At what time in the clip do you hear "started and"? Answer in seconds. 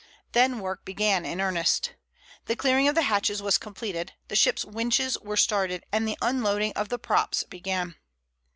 5.37-6.07